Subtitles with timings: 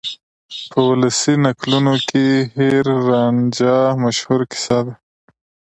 [0.71, 4.93] په ولسي نکلونو کې هیر رانجھا مشهوره کیسه ده.